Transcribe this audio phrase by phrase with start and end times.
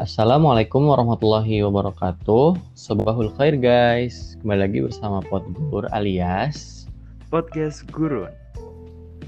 [0.00, 2.56] Assalamualaikum warahmatullahi wabarakatuh.
[2.72, 4.32] Sobahul khair guys.
[4.40, 6.88] Kembali lagi bersama Podgur alias
[7.28, 8.32] Podcast Gurun.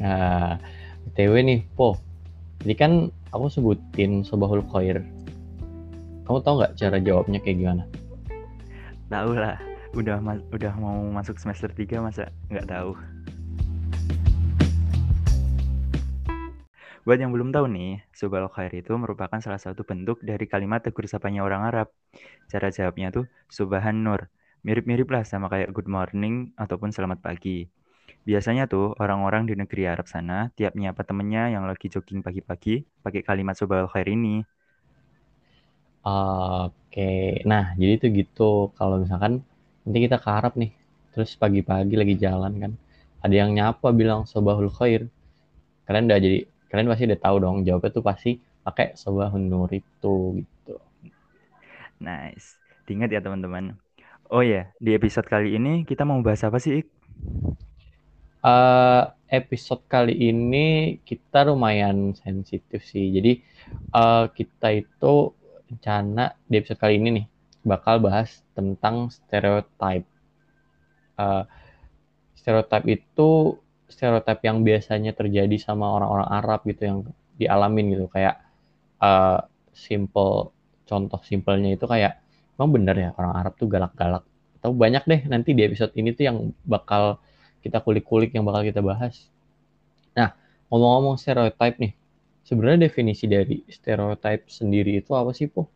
[0.01, 0.57] Nah,
[1.13, 2.01] BTW nih, Po.
[2.65, 2.93] Jadi kan
[3.37, 5.05] aku sebutin Sobahul khair.
[6.25, 7.85] Kamu tahu nggak cara jawabnya kayak gimana?
[9.13, 9.61] Tahu lah,
[9.93, 10.25] udah
[10.57, 12.97] udah mau masuk semester 3 masa nggak tahu.
[17.03, 21.03] Buat yang belum tahu nih, Subal Khair itu merupakan salah satu bentuk dari kalimat tegur
[21.11, 21.89] sapanya orang Arab.
[22.47, 24.31] Cara jawabnya tuh Subahan Nur.
[24.63, 27.67] Mirip-mirip lah sama kayak good morning ataupun selamat pagi.
[28.23, 33.27] Biasanya tuh orang-orang di negeri Arab sana tiap nyapa temennya yang lagi jogging pagi-pagi pakai
[33.27, 34.47] kalimat Subal Khair ini.
[36.07, 38.71] Oke, nah jadi itu gitu.
[38.79, 39.43] Kalau misalkan
[39.83, 40.71] nanti kita ke Arab nih,
[41.11, 42.73] terus pagi-pagi lagi jalan kan,
[43.23, 45.11] ada yang nyapa bilang Sobahul khair.
[45.87, 46.39] Kalian udah jadi,
[46.73, 50.81] kalian pasti udah tahu dong jawabnya tuh pasti pakai Sobahun Nur itu gitu.
[52.01, 52.57] Nice.
[52.89, 53.77] Diingat ya teman-teman.
[54.33, 56.89] Oh ya, di episode kali ini kita mau bahas apa sih, Ik?
[58.41, 63.13] Eh, episode kali ini kita lumayan sensitif sih.
[63.13, 63.45] Jadi
[63.93, 65.37] eh, kita itu
[65.69, 67.27] rencana di episode kali ini nih
[67.69, 70.09] bakal bahas tentang stereotype.
[71.21, 71.45] Eh,
[72.33, 73.61] stereotype itu
[73.93, 76.99] stereotype yang biasanya terjadi sama orang-orang Arab gitu yang
[77.37, 78.41] dialamin gitu kayak
[79.05, 79.41] eh,
[79.77, 80.57] simple
[80.89, 82.21] contoh simpelnya itu kayak
[82.57, 84.25] emang bener ya orang Arab tuh galak-galak
[84.63, 87.19] atau banyak deh nanti di episode ini tuh yang bakal
[87.63, 89.31] kita kulik-kulik yang bakal kita bahas.
[90.19, 90.35] Nah,
[90.71, 91.93] ngomong-ngomong stereotype nih,
[92.43, 95.71] sebenarnya definisi dari stereotype sendiri itu apa sih, Po?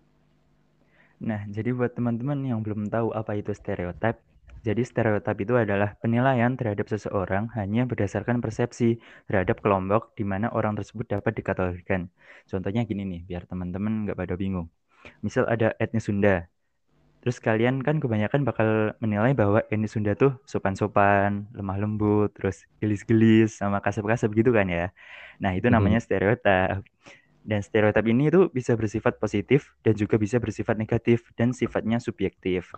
[1.22, 4.20] Nah, jadi buat teman-teman yang belum tahu apa itu stereotip,
[4.66, 8.98] jadi stereotip itu adalah penilaian terhadap seseorang hanya berdasarkan persepsi
[9.30, 12.10] terhadap kelompok di mana orang tersebut dapat dikategorikan.
[12.50, 14.66] Contohnya gini nih, biar teman-teman nggak pada bingung.
[15.22, 16.50] Misal ada etnis Sunda,
[17.22, 23.62] terus kalian kan kebanyakan bakal menilai bahwa etnis Sunda tuh sopan-sopan, lemah lembut, terus gelis-gelis,
[23.62, 24.90] sama kasar-kasar gitu kan ya.
[25.38, 26.82] Nah, itu namanya stereotip.
[27.46, 32.74] Dan stereotip ini itu bisa bersifat positif dan juga bisa bersifat negatif dan sifatnya subjektif.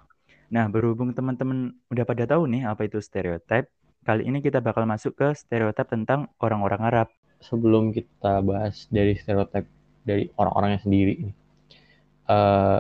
[0.54, 1.58] Nah, berhubung teman-teman
[1.92, 3.64] udah pada tahu nih apa itu stereotip,
[4.06, 7.08] kali ini kita bakal masuk ke stereotip tentang orang-orang Arab.
[7.48, 9.66] Sebelum kita bahas dari stereotype
[10.06, 11.14] dari orang-orangnya sendiri
[12.28, 12.78] eh,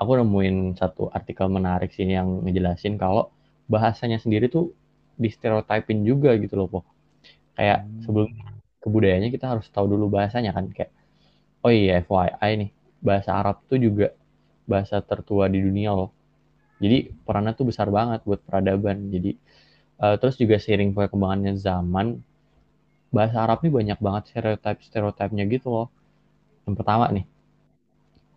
[0.00, 3.30] aku nemuin satu artikel menarik sih yang ngejelasin kalau
[3.72, 4.64] bahasanya sendiri tuh
[5.22, 6.78] di stereotipin juga gitu loh, Po.
[7.58, 8.04] Kayak Hmm.
[8.04, 8.28] sebelum
[8.82, 10.92] ke budayanya kita harus tahu dulu bahasanya kan kayak
[11.66, 12.70] oh iya FYI nih
[13.08, 14.06] bahasa Arab tuh juga
[14.70, 16.10] bahasa tertua di dunia loh
[16.82, 18.98] jadi perannya tuh besar banget buat peradaban.
[19.14, 19.30] Jadi
[20.04, 22.06] eh, terus juga seiring perkembangannya zaman
[23.16, 25.86] bahasa Arab nih banyak banget stereotip stereotipnya gitu loh.
[26.66, 27.24] Yang pertama nih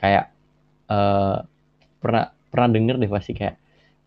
[0.01, 0.25] kayak
[0.91, 1.37] eh,
[2.01, 3.55] pernah pernah denger deh pasti kayak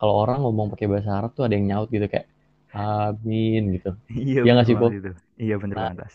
[0.01, 2.29] kalau orang ngomong pakai bahasa Arab tuh ada yang nyaut gitu kayak
[2.75, 3.91] amin gitu.
[4.29, 5.09] Iya nggak bener sih, itu.
[5.43, 6.09] Iya bener Nah, banget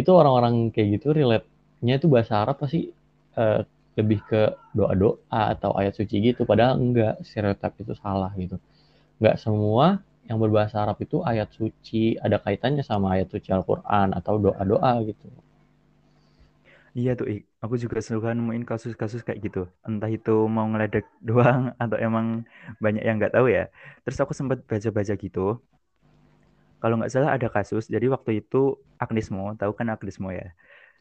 [0.00, 2.88] itu orang-orang kayak gitu relate-nya itu bahasa Arab pasti
[3.36, 3.60] eh,
[3.98, 4.42] lebih ke
[4.78, 8.56] doa-doa atau ayat suci gitu padahal enggak stereotip itu salah gitu
[9.20, 9.86] enggak semua
[10.28, 15.28] yang berbahasa Arab itu ayat suci ada kaitannya sama ayat suci Al-Qur'an atau doa-doa gitu
[16.98, 17.40] Iya tuh, Ik.
[17.64, 19.58] Aku juga suka nemuin kasus-kasus kayak gitu.
[19.88, 22.26] Entah itu mau ngeledek doang atau emang
[22.84, 23.62] banyak yang nggak tahu ya.
[24.04, 25.40] Terus aku sempat baca-baca gitu.
[26.82, 30.50] Kalau nggak salah ada kasus, jadi waktu itu Agnes Mo, tahu kan Agnes Mo ya?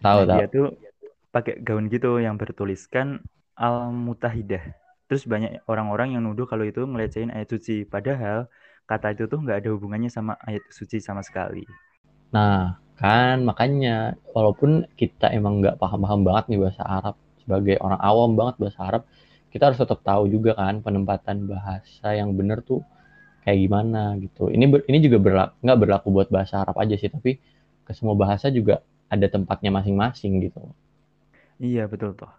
[0.03, 0.77] tahu Nah, tahu dia tuh
[1.35, 3.07] pakai gaun gitu yang bertuliskan
[3.59, 4.63] Al-Mutahidah.
[5.07, 7.83] Terus banyak orang-orang yang nuduh kalau itu ngelecehin ayat suci.
[7.93, 8.47] Padahal
[8.89, 11.63] kata itu tuh nggak ada hubungannya sama ayat suci sama sekali.
[12.35, 18.31] nah kan makanya walaupun kita emang nggak paham-paham banget nih bahasa Arab sebagai orang awam
[18.39, 19.01] banget bahasa Arab
[19.51, 22.79] kita harus tetap tahu juga kan penempatan bahasa yang bener tuh
[23.43, 24.47] kayak gimana gitu.
[24.55, 27.31] Ini ber- ini juga berlaku nggak berlaku buat bahasa Arab aja sih, tapi
[27.87, 28.81] ke semua bahasa juga
[29.13, 30.61] ada tempatnya masing-masing gitu.
[31.65, 32.31] Iya, betul toh.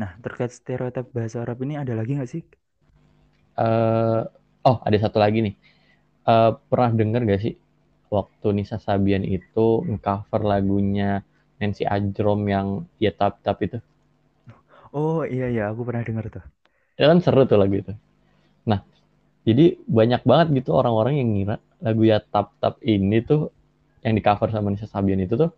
[0.00, 2.42] Nah, terkait stereotip bahasa Arab ini ada lagi nggak sih?
[3.58, 4.20] eh
[4.68, 5.54] oh ada satu lagi nih.
[6.28, 7.54] Eh pernah denger gak sih
[8.14, 11.22] waktu Nisa Sabian itu ngecover lagunya
[11.60, 12.68] Nancy Ajrom yang
[13.02, 13.78] ya tap tap itu?
[15.00, 16.44] Oh iya iya, aku pernah dengar tuh.
[17.00, 17.92] Ya kan seru tuh lagu itu.
[18.70, 18.80] Nah,
[19.48, 23.50] jadi banyak banget gitu orang-orang yang ngira lagu ya tap tap ini tuh
[24.04, 25.50] yang di cover sama Nisa Sabian itu tuh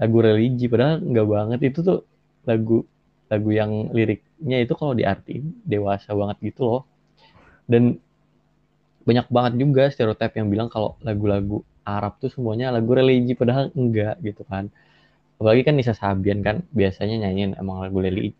[0.00, 1.98] lagu religi padahal nggak banget itu tuh
[2.46, 2.86] lagu
[3.26, 6.82] lagu yang liriknya itu kalau diartiin dewasa banget gitu loh.
[7.66, 7.98] Dan
[9.02, 14.18] banyak banget juga stereotip yang bilang kalau lagu-lagu Arab tuh semuanya lagu religi padahal enggak
[14.22, 14.70] gitu kan.
[15.36, 18.34] Apalagi kan Nisa Sabian kan biasanya nyanyiin emang lagu religi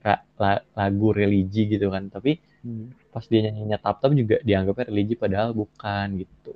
[0.74, 2.10] lagu religi gitu kan.
[2.10, 3.10] Tapi hmm.
[3.10, 6.54] pas dia nyanyinya tap tap juga dianggapnya religi padahal bukan gitu.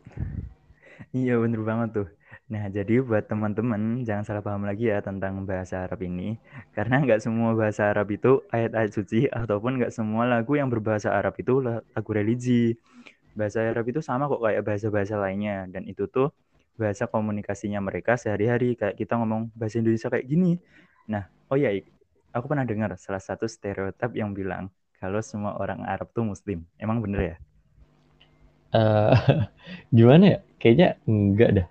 [1.10, 2.08] Iya bener banget tuh
[2.50, 6.34] nah jadi buat teman-teman jangan salah paham lagi ya tentang bahasa Arab ini
[6.74, 11.38] karena nggak semua bahasa Arab itu ayat-ayat suci ataupun nggak semua lagu yang berbahasa Arab
[11.38, 12.74] itu lagu religi
[13.38, 16.34] bahasa Arab itu sama kok kayak bahasa-bahasa lainnya dan itu tuh
[16.74, 20.58] bahasa komunikasinya mereka sehari-hari kayak kita ngomong bahasa Indonesia kayak gini
[21.06, 21.70] nah oh ya
[22.34, 26.68] aku pernah dengar salah satu stereotip yang bilang kalau semua orang Arab tuh Muslim.
[26.76, 27.36] Emang bener ya?
[28.76, 29.16] Uh,
[29.96, 30.38] gimana ya?
[30.60, 31.66] Kayaknya enggak dah.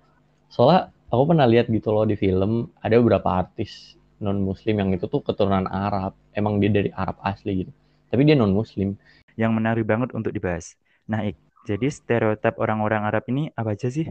[0.50, 5.22] Soalnya aku pernah lihat gitu loh di film, ada beberapa artis non-Muslim yang itu tuh
[5.22, 6.12] keturunan Arab.
[6.34, 7.72] Emang dia dari Arab asli gitu.
[8.10, 8.98] Tapi dia non-Muslim.
[9.38, 10.74] Yang menarik banget untuk dibahas.
[11.06, 14.10] Nah, Ik, jadi stereotip orang-orang Arab ini apa aja sih?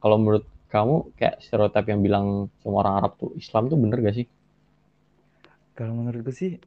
[0.00, 4.16] Kalau menurut kamu kayak stereotip yang bilang semua orang Arab tuh Islam tuh bener gak
[4.16, 4.26] sih?
[5.78, 6.58] Kalau menurutku sih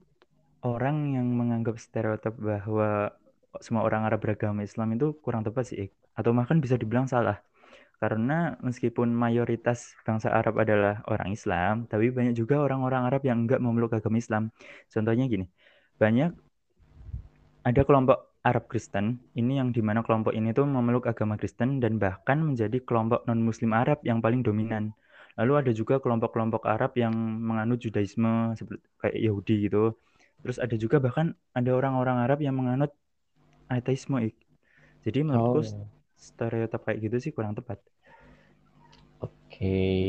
[0.64, 3.12] orang yang menganggap stereotip bahwa
[3.60, 7.44] semua orang Arab beragama Islam itu kurang tepat sih, atau bahkan bisa dibilang salah.
[8.02, 13.62] Karena meskipun mayoritas bangsa Arab adalah orang Islam, tapi banyak juga orang-orang Arab yang enggak
[13.62, 14.50] memeluk agama Islam.
[14.90, 15.46] Contohnya gini,
[16.02, 16.34] banyak
[17.62, 22.02] ada kelompok Arab Kristen, ini yang di mana kelompok ini tuh memeluk agama Kristen dan
[22.02, 24.98] bahkan menjadi kelompok non-Muslim Arab yang paling dominan.
[25.38, 29.94] Lalu ada juga kelompok-kelompok Arab yang menganut Judaisme seperti kayak Yahudi gitu
[30.42, 32.92] Terus ada juga bahkan ada orang-orang Arab yang menganut
[33.70, 34.18] ateisme.
[35.06, 35.86] Jadi menurutku oh.
[36.22, 37.82] Stereotip kayak gitu sih kurang tepat.
[39.20, 39.34] Oke.
[39.50, 40.00] Okay.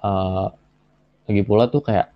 [0.00, 0.48] Uh, eh,
[1.28, 2.10] lagi pula tuh kayak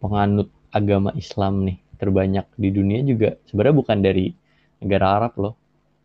[0.00, 4.32] penganut agama Islam nih terbanyak di dunia juga sebenarnya bukan dari
[4.80, 5.54] negara Arab loh.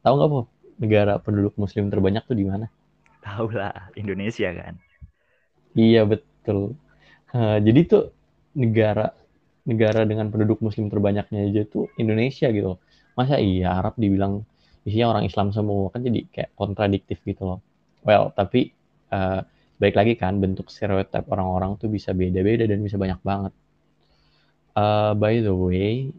[0.03, 0.41] Tahu nggak po?
[0.77, 2.68] Negara penduduk Muslim terbanyak tuh di mana?
[3.23, 4.77] Tahu lah, Indonesia kan.
[5.73, 6.77] Iya betul.
[7.31, 8.03] Uh, jadi tuh
[8.56, 9.13] negara
[9.68, 12.80] negara dengan penduduk muslim terbanyaknya aja tuh Indonesia gitu
[13.19, 14.47] Masa iya Arab dibilang
[14.87, 17.59] isinya orang Islam semua kan jadi kayak kontradiktif gitu loh.
[18.07, 18.71] Well, tapi
[19.11, 19.43] uh,
[19.77, 23.53] baik lagi kan bentuk stereotip orang-orang tuh bisa beda-beda dan bisa banyak banget.
[24.71, 26.15] Uh, by the way,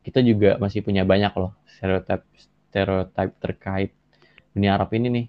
[0.00, 2.24] kita juga masih punya banyak loh stereotip
[2.72, 3.92] stereotip terkait
[4.56, 5.26] dunia Arab ini nih.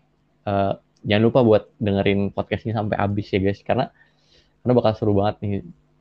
[0.47, 3.91] Uh, jangan lupa buat dengerin podcast ini sampai habis ya guys karena
[4.63, 5.53] karena bakal seru banget nih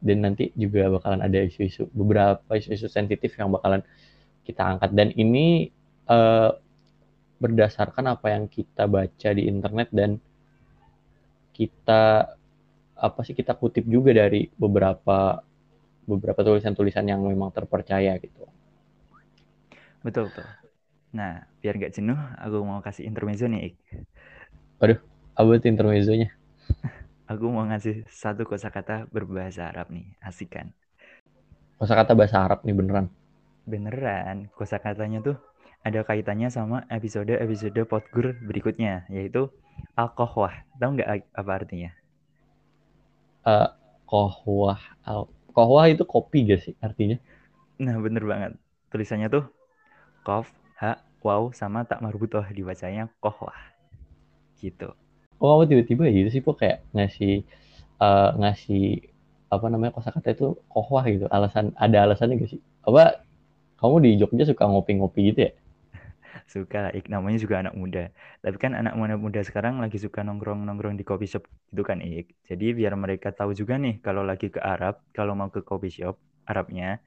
[0.03, 3.83] dan nanti juga bakalan ada isu-isu beberapa isu-isu sensitif yang bakalan
[4.47, 5.75] kita angkat dan ini
[6.11, 6.51] uh,
[7.37, 10.17] berdasarkan apa yang kita baca di internet dan
[11.53, 12.33] kita
[12.97, 15.45] apa sih kita kutip juga dari beberapa
[16.09, 18.47] beberapa tulisan-tulisan yang memang terpercaya gitu.
[20.01, 20.47] Betul betul.
[21.13, 23.75] Nah, biar nggak jenuh, aku mau kasih intermezzo nih.
[24.79, 25.01] Waduh,
[25.37, 26.29] apa itu intermezzonya?
[27.33, 30.71] Aku mau ngasih satu kosakata berbahasa Arab nih, asik kan?
[31.75, 33.07] Kosakata bahasa Arab nih beneran?
[33.67, 35.37] Beneran, kosakatanya tuh
[35.87, 39.47] ada kaitannya sama episode-episode Podgur berikutnya, yaitu
[39.95, 40.67] al-kohwah.
[40.83, 41.91] Tahu nggak apa artinya?
[43.47, 43.71] Uh,
[44.11, 44.83] kohwah.
[45.07, 47.23] Al kohwah itu kopi gak sih artinya?
[47.79, 48.53] Nah bener banget.
[48.91, 49.47] Tulisannya tuh
[50.27, 50.51] kof,
[50.83, 53.55] ha, wow, sama tak marbutoh dibacanya kohwah.
[54.59, 54.91] Gitu
[55.41, 57.45] oh kamu tiba-tiba gitu sih kok kayak ngasih
[58.01, 59.05] uh, ngasih
[59.53, 63.23] apa namanya kosakata itu kohwah gitu alasan ada alasannya gak sih apa
[63.77, 65.53] kamu di Jogja suka ngopi-ngopi gitu ya
[66.49, 68.05] suka ik namanya juga anak muda.
[68.43, 72.03] Tapi kan anak muda muda sekarang lagi suka nongkrong nongkrong di coffee shop gitu kan
[72.03, 72.35] ik.
[72.47, 76.17] Jadi biar mereka tahu juga nih kalau lagi ke Arab kalau mau ke coffee shop
[76.47, 77.03] Arabnya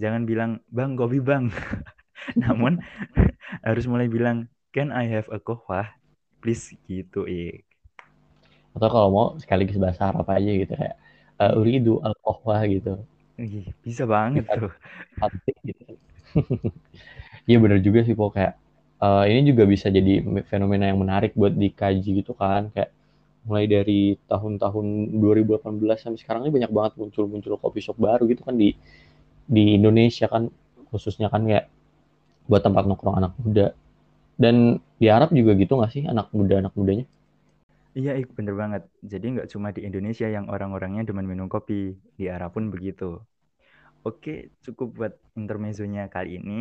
[0.00, 1.50] jangan bilang bang kopi bang.
[2.42, 2.82] Namun
[3.66, 5.88] harus mulai bilang can I have a kohwah
[6.40, 7.66] please gitu ik.
[8.76, 10.96] Atau kalau mau sekaligus bahasa Arab aja gitu kayak
[11.38, 12.98] uh, uridu al qahwah gitu.
[13.86, 14.72] Bisa banget tuh.
[15.68, 15.94] Gitu
[17.48, 18.52] iya bener juga sih pokoknya kayak
[19.04, 20.12] uh, ini juga bisa jadi
[20.50, 22.90] fenomena yang menarik buat dikaji gitu kan kayak
[23.48, 24.00] mulai dari
[24.30, 24.86] tahun-tahun
[25.22, 28.68] 2018 sampai sekarang ini banyak banget muncul-muncul coffee shop baru gitu kan di
[29.48, 30.44] di Indonesia kan
[30.92, 31.66] khususnya kan kayak
[32.50, 33.66] buat tempat nongkrong anak muda
[34.42, 37.06] dan di Arab juga gitu nggak sih anak muda anak mudanya
[37.98, 38.82] Iya, bener banget.
[39.12, 41.74] Jadi nggak cuma di Indonesia yang orang-orangnya demen minum kopi,
[42.18, 43.04] di Arab pun begitu.
[44.06, 44.30] Oke,
[44.64, 46.54] cukup buat intermezzonya kali ini.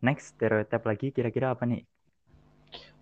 [0.00, 1.84] Next, stereotip lagi kira-kira apa nih?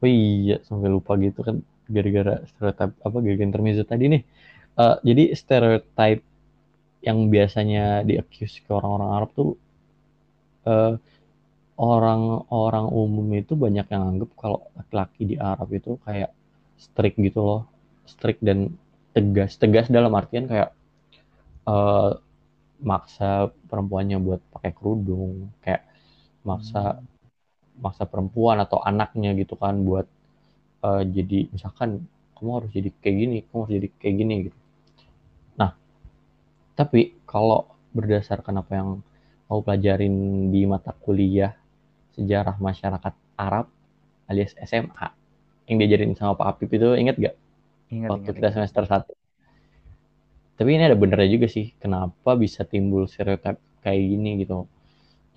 [0.02, 1.56] Oh iya, sampai lupa gitu kan
[1.88, 4.22] gara-gara stereotip apa gara-gara intermezzo tadi nih.
[4.78, 6.22] Uh, jadi stereotip
[7.02, 9.50] yang biasanya di-accuse ke orang-orang Arab tuh
[10.66, 10.94] uh,
[11.78, 16.34] orang-orang umum itu banyak yang anggap kalau laki-laki di Arab itu kayak
[16.74, 17.60] strict gitu loh
[18.06, 18.74] strict dan
[19.14, 20.74] tegas tegas dalam artian kayak
[21.70, 22.18] uh,
[22.82, 25.87] maksa perempuannya buat pakai kerudung kayak
[26.48, 27.04] maksa
[27.78, 30.08] maksa perempuan atau anaknya gitu kan buat
[30.82, 34.58] uh, jadi misalkan kamu harus jadi kayak gini kamu harus jadi kayak gini gitu
[35.60, 35.76] nah
[36.72, 38.88] tapi kalau berdasarkan apa yang
[39.48, 41.52] mau pelajarin di mata kuliah
[42.16, 43.68] sejarah masyarakat Arab
[44.28, 45.08] alias SMA
[45.68, 47.36] yang diajarin sama Pak Apip itu inget gak?
[47.92, 49.12] Ingat, Waktu ingat, kita semester 1.
[50.58, 54.66] Tapi ini ada benernya juga sih, kenapa bisa timbul stereotip kayak gini gitu.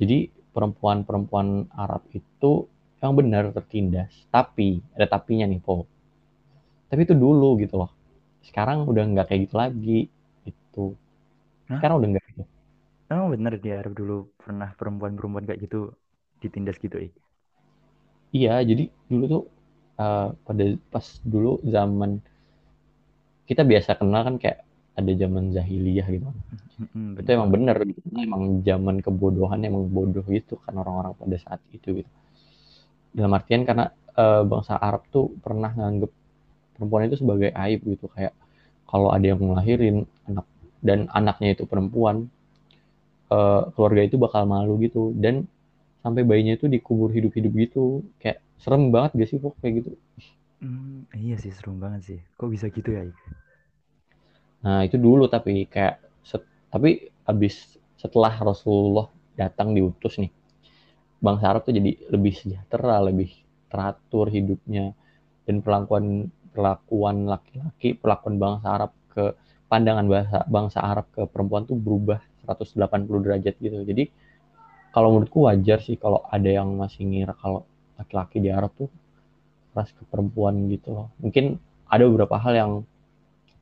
[0.02, 2.68] Jadi perempuan-perempuan Arab itu
[3.02, 5.90] yang benar tertindas, tapi ada tapinya nih Po.
[6.92, 7.92] Tapi itu dulu gitu loh.
[8.46, 10.00] Sekarang udah nggak kayak gitu lagi
[10.46, 10.86] itu.
[11.66, 12.44] Sekarang udah nggak gitu.
[13.12, 15.92] Emang bener di Arab dulu pernah perempuan-perempuan kayak gitu
[16.40, 17.12] ditindas gitu eh?
[18.32, 19.44] Iya, jadi dulu tuh
[20.00, 22.24] uh, pada pas dulu zaman
[23.44, 24.64] kita biasa kenal kan kayak
[24.98, 26.28] ada zaman jahiliyah gitu.
[26.82, 28.00] Mm-hmm, itu emang bener gitu.
[28.18, 32.12] Emang zaman kebodohan emang bodoh gitu kan orang-orang pada saat itu gitu.
[33.12, 36.12] Dalam artian karena uh, bangsa Arab tuh pernah nganggep
[36.76, 38.34] perempuan itu sebagai aib gitu kayak
[38.90, 40.46] kalau ada yang ngelahirin anak
[40.82, 42.28] dan anaknya itu perempuan
[43.30, 45.46] uh, keluarga itu bakal malu gitu dan
[46.02, 49.90] sampai bayinya itu dikubur hidup-hidup gitu kayak serem banget gak sih kok kayak gitu
[50.66, 53.06] hmm, iya sih serem banget sih kok bisa gitu ya
[54.62, 60.32] nah itu dulu tapi kayak set, tapi abis setelah Rasulullah datang diutus nih
[61.22, 63.30] bangsa Arab tuh jadi lebih sejahtera lebih
[63.70, 64.94] teratur hidupnya
[65.46, 69.34] dan perlakuan perlakuan laki-laki perlakuan bangsa Arab ke
[69.72, 72.78] pandangan bahasa bangsa Arab ke perempuan tuh berubah 180
[73.08, 74.10] derajat gitu jadi
[74.92, 77.64] kalau menurutku wajar sih kalau ada yang masih ngira kalau
[77.96, 78.92] laki-laki di Arab tuh
[79.72, 81.08] keras ke perempuan gitu loh.
[81.24, 81.56] Mungkin
[81.88, 82.72] ada beberapa hal yang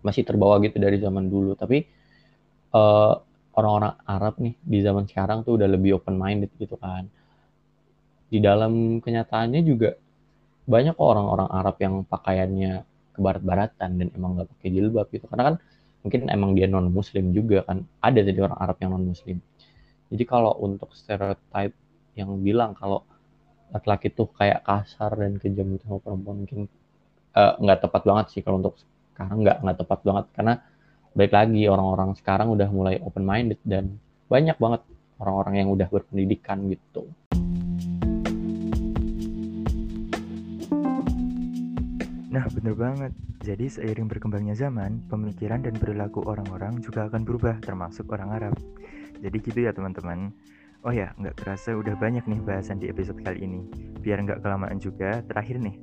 [0.05, 1.83] masih terbawa gitu dari zaman dulu, tapi
[2.73, 3.13] eh,
[3.57, 7.07] orang-orang Arab nih di zaman sekarang tuh udah lebih open minded gitu kan.
[8.29, 9.97] Di dalam kenyataannya juga
[10.69, 12.73] banyak kok orang-orang Arab yang pakaiannya
[13.17, 15.25] ke barat-baratan dan emang gak pakai jilbab gitu.
[15.25, 15.55] Karena kan
[16.05, 17.83] mungkin emang dia non muslim juga kan.
[17.99, 19.41] Ada jadi orang Arab yang non muslim
[20.09, 21.73] jadi kalau untuk stereotype
[22.17, 23.05] yang bilang kalau
[23.69, 26.59] laki-laki tuh kayak kasar dan kejam gitu sama perempuan mungkin
[27.37, 28.75] eh, nggak uh, tepat banget sih kalau untuk
[29.19, 30.53] sekarang nggak nggak tepat banget karena
[31.11, 33.99] baik lagi orang-orang sekarang udah mulai open minded dan
[34.31, 34.79] banyak banget
[35.19, 37.03] orang-orang yang udah berpendidikan gitu.
[42.31, 43.11] Nah, bener banget.
[43.43, 48.55] Jadi seiring berkembangnya zaman, pemikiran dan perilaku orang-orang juga akan berubah, termasuk orang Arab.
[49.19, 50.31] Jadi gitu ya teman-teman.
[50.87, 53.67] Oh ya, nggak terasa udah banyak nih bahasan di episode kali ini.
[53.99, 55.75] Biar nggak kelamaan juga, terakhir nih,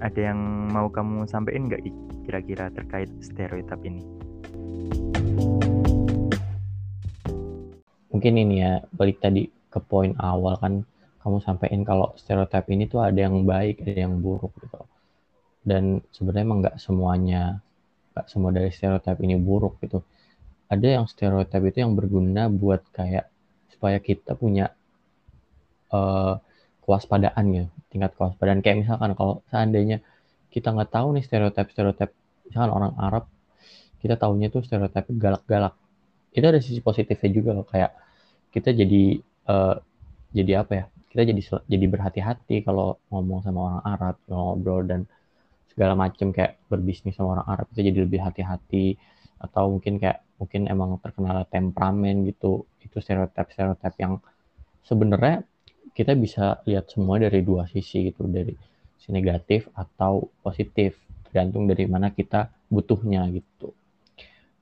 [0.00, 1.84] ada yang mau kamu sampaikan nggak
[2.28, 4.04] kira-kira terkait stereotip ini?
[8.12, 10.84] Mungkin ini ya, balik tadi ke poin awal kan,
[11.24, 14.84] kamu sampaikan kalau stereotip ini tuh ada yang baik, ada yang buruk gitu.
[15.64, 17.64] Dan sebenarnya emang nggak semuanya,
[18.12, 20.04] nggak semua dari stereotip ini buruk gitu
[20.68, 23.26] ada yang stereotip itu yang berguna buat kayak
[23.72, 24.68] supaya kita punya
[25.90, 26.36] uh,
[26.84, 30.04] kewaspadaan ya tingkat kewaspadaan kayak misalkan kalau seandainya
[30.52, 32.12] kita nggak tahu nih stereotip stereotip
[32.48, 33.24] misalkan orang Arab
[33.98, 35.74] kita tahunya tuh stereotip galak-galak.
[36.32, 37.92] Itu ada sisi positifnya juga loh kayak
[38.54, 39.18] kita jadi
[39.50, 39.76] uh,
[40.32, 45.00] jadi apa ya kita jadi jadi berhati-hati kalau ngomong sama orang Arab ngobrol dan
[45.72, 48.96] segala macam kayak berbisnis sama orang Arab kita jadi lebih hati-hati.
[49.38, 54.22] Atau mungkin kayak mungkin emang terkenal temperamen gitu itu stereotip-stereotip yang
[54.86, 55.42] sebenarnya
[55.98, 58.54] kita bisa lihat semua dari dua sisi gitu dari
[58.98, 60.94] si negatif atau positif
[61.28, 63.76] tergantung dari mana kita butuhnya gitu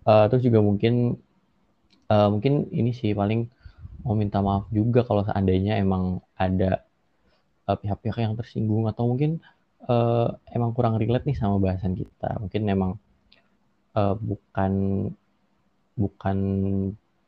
[0.04, 1.14] uh, terus juga mungkin
[2.10, 3.46] uh, mungkin ini sih paling
[4.02, 6.82] mau minta maaf juga kalau seandainya emang ada
[7.70, 9.38] uh, pihak-pihak yang tersinggung atau mungkin
[9.86, 12.92] uh, emang kurang relate nih sama bahasan kita mungkin emang
[13.94, 14.72] uh, bukan
[15.96, 16.38] bukan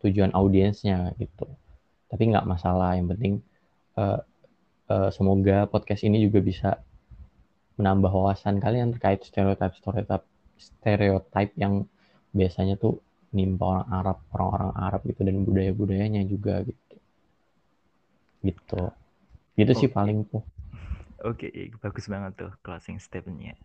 [0.05, 1.49] tujuan audiensnya gitu.
[2.09, 3.41] Tapi nggak masalah, yang penting
[3.99, 4.21] uh,
[4.89, 6.71] uh, semoga podcast ini juga bisa
[7.79, 10.27] menambah wawasan kalian terkait stereotip stereotip
[10.59, 11.87] stereotip yang
[12.35, 12.99] biasanya tuh
[13.33, 16.97] nimpa orang Arab, orang-orang Arab gitu dan budaya-budayanya juga gitu.
[18.43, 18.83] Gitu.
[19.59, 19.81] Gitu okay.
[19.81, 20.43] sih paling tuh.
[21.27, 23.59] Oke, okay, bagus banget tuh closing statementnya.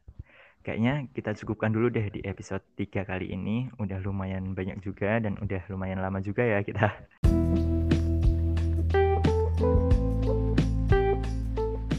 [0.63, 3.69] Kayaknya kita cukupkan dulu deh di episode 3 kali ini.
[3.77, 6.87] Udah lumayan banyak juga dan udah lumayan lama juga ya kita.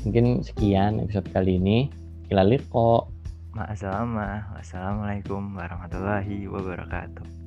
[0.04, 2.03] Mungkin sekian episode kali ini.
[2.34, 3.14] Kita lihat kok.
[3.54, 4.58] Ma'asalama.
[4.58, 7.43] Wassalamualaikum warahmatullahi wabarakatuh.